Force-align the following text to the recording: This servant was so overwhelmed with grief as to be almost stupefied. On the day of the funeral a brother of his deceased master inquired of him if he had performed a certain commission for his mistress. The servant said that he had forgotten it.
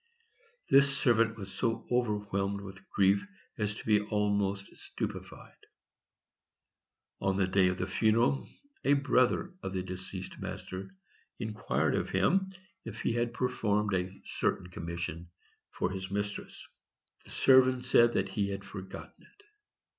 This 0.71 0.97
servant 0.97 1.37
was 1.37 1.53
so 1.53 1.85
overwhelmed 1.91 2.61
with 2.61 2.89
grief 2.89 3.23
as 3.59 3.75
to 3.75 3.85
be 3.85 4.01
almost 4.01 4.75
stupefied. 4.75 5.67
On 7.19 7.37
the 7.37 7.45
day 7.45 7.67
of 7.67 7.77
the 7.77 7.85
funeral 7.85 8.49
a 8.83 8.93
brother 8.93 9.53
of 9.61 9.75
his 9.75 9.83
deceased 9.83 10.39
master 10.39 10.89
inquired 11.37 11.93
of 11.93 12.09
him 12.09 12.49
if 12.83 13.01
he 13.01 13.13
had 13.13 13.31
performed 13.31 13.93
a 13.93 14.09
certain 14.25 14.71
commission 14.71 15.29
for 15.69 15.91
his 15.91 16.09
mistress. 16.09 16.67
The 17.25 17.29
servant 17.29 17.85
said 17.85 18.13
that 18.13 18.29
he 18.29 18.49
had 18.49 18.63
forgotten 18.65 19.13
it. 19.21 19.43